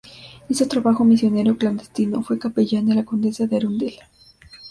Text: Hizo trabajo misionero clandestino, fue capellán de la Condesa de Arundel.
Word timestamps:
Hizo 0.49 0.67
trabajo 0.67 1.03
misionero 1.05 1.57
clandestino, 1.57 2.23
fue 2.23 2.39
capellán 2.39 2.87
de 2.87 2.95
la 2.95 3.05
Condesa 3.05 3.45
de 3.45 3.57
Arundel. 3.57 3.99